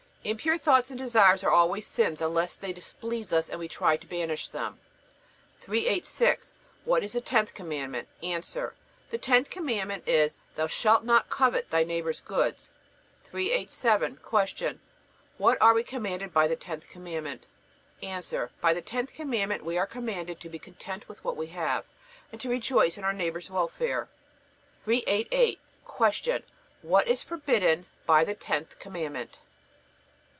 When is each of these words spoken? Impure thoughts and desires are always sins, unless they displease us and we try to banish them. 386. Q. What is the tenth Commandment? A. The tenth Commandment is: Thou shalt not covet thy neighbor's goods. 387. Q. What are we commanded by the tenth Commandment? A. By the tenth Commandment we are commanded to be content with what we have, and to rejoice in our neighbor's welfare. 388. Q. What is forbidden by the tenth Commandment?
Impure 0.23 0.59
thoughts 0.59 0.91
and 0.91 0.99
desires 0.99 1.43
are 1.43 1.49
always 1.49 1.87
sins, 1.87 2.21
unless 2.21 2.55
they 2.55 2.71
displease 2.71 3.33
us 3.33 3.49
and 3.49 3.59
we 3.59 3.67
try 3.67 3.97
to 3.97 4.05
banish 4.05 4.49
them. 4.49 4.79
386. 5.61 6.49
Q. 6.49 6.55
What 6.85 7.03
is 7.03 7.13
the 7.13 7.21
tenth 7.21 7.55
Commandment? 7.55 8.07
A. 8.21 8.39
The 9.09 9.17
tenth 9.19 9.49
Commandment 9.49 10.03
is: 10.07 10.37
Thou 10.57 10.67
shalt 10.67 11.03
not 11.03 11.31
covet 11.31 11.71
thy 11.71 11.83
neighbor's 11.83 12.19
goods. 12.21 12.71
387. 13.31 14.17
Q. 14.57 14.79
What 15.39 15.59
are 15.59 15.73
we 15.73 15.81
commanded 15.81 16.31
by 16.31 16.47
the 16.47 16.55
tenth 16.55 16.87
Commandment? 16.87 17.47
A. 18.03 18.21
By 18.61 18.75
the 18.75 18.81
tenth 18.83 19.15
Commandment 19.15 19.65
we 19.65 19.79
are 19.79 19.87
commanded 19.87 20.39
to 20.41 20.49
be 20.49 20.59
content 20.59 21.09
with 21.09 21.23
what 21.23 21.35
we 21.35 21.47
have, 21.47 21.83
and 22.31 22.39
to 22.41 22.47
rejoice 22.49 22.95
in 22.95 23.03
our 23.03 23.11
neighbor's 23.11 23.49
welfare. 23.49 24.07
388. 24.85 25.59
Q. 26.23 26.39
What 26.83 27.07
is 27.07 27.23
forbidden 27.23 27.87
by 28.05 28.23
the 28.23 28.35
tenth 28.35 28.77
Commandment? 28.77 29.39